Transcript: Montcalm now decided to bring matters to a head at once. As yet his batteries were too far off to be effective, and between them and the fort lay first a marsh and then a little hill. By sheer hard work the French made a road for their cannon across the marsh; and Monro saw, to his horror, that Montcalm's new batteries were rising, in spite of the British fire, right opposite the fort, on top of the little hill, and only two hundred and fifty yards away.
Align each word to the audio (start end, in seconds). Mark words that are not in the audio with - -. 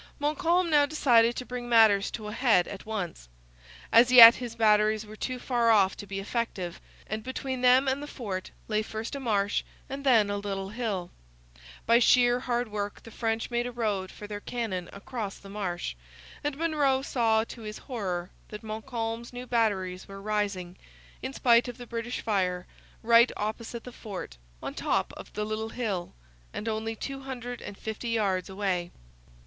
Montcalm 0.17 0.71
now 0.71 0.87
decided 0.87 1.35
to 1.35 1.45
bring 1.45 1.69
matters 1.69 2.09
to 2.09 2.27
a 2.27 2.31
head 2.33 2.67
at 2.67 2.87
once. 2.87 3.29
As 3.91 4.11
yet 4.11 4.33
his 4.33 4.55
batteries 4.55 5.05
were 5.05 5.15
too 5.15 5.37
far 5.37 5.69
off 5.69 5.95
to 5.97 6.07
be 6.07 6.19
effective, 6.19 6.81
and 7.05 7.21
between 7.23 7.61
them 7.61 7.87
and 7.87 8.01
the 8.01 8.07
fort 8.07 8.49
lay 8.67 8.81
first 8.81 9.13
a 9.15 9.19
marsh 9.19 9.61
and 9.87 10.03
then 10.03 10.31
a 10.31 10.37
little 10.39 10.69
hill. 10.69 11.11
By 11.85 11.99
sheer 11.99 12.39
hard 12.39 12.67
work 12.69 13.03
the 13.03 13.11
French 13.11 13.51
made 13.51 13.67
a 13.67 13.71
road 13.71 14.09
for 14.09 14.25
their 14.25 14.39
cannon 14.39 14.89
across 14.91 15.37
the 15.37 15.49
marsh; 15.49 15.93
and 16.43 16.57
Monro 16.57 17.03
saw, 17.03 17.43
to 17.43 17.61
his 17.61 17.77
horror, 17.77 18.31
that 18.47 18.63
Montcalm's 18.63 19.31
new 19.31 19.45
batteries 19.45 20.07
were 20.07 20.19
rising, 20.19 20.77
in 21.21 21.31
spite 21.31 21.67
of 21.67 21.77
the 21.77 21.85
British 21.85 22.21
fire, 22.21 22.65
right 23.03 23.31
opposite 23.37 23.83
the 23.83 23.91
fort, 23.91 24.37
on 24.63 24.73
top 24.73 25.13
of 25.15 25.31
the 25.33 25.45
little 25.45 25.69
hill, 25.69 26.15
and 26.55 26.67
only 26.67 26.95
two 26.95 27.19
hundred 27.19 27.61
and 27.61 27.77
fifty 27.77 28.09
yards 28.09 28.49
away. 28.49 28.89